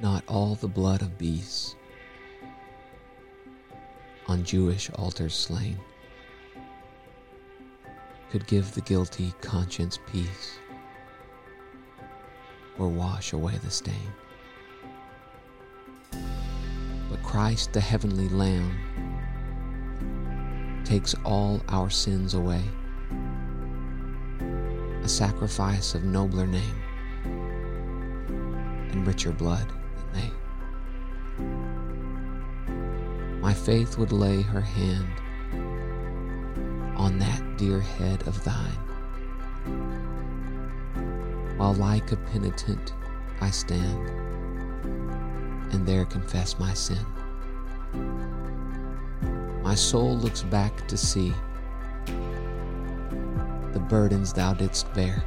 [0.00, 1.74] Not all the blood of beasts
[4.28, 5.76] on Jewish altars slain
[8.30, 10.58] could give the guilty conscience peace
[12.78, 14.12] or wash away the stain.
[16.12, 18.78] But Christ, the heavenly Lamb,
[20.84, 22.62] takes all our sins away,
[25.02, 26.82] a sacrifice of nobler name
[28.92, 29.66] and richer blood
[33.40, 35.06] My faith would lay her hand
[36.96, 38.78] on that dear head of thine,
[41.56, 42.92] while like a penitent
[43.40, 44.10] I stand
[45.72, 47.04] and there confess my sin.
[49.62, 51.32] My soul looks back to see
[53.72, 55.22] the burdens thou didst bear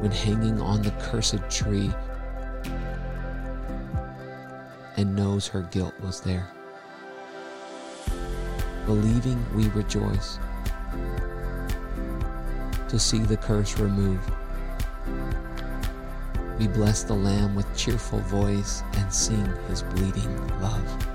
[0.00, 1.92] when hanging on the cursed tree
[4.98, 6.50] and knows her guilt was there.
[8.84, 10.40] Believing we rejoice
[12.88, 14.28] to see the curse removed.
[16.58, 21.06] We bless the Lamb with cheerful voice and sing his bleeding love.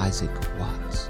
[0.00, 1.08] Isaac Watts.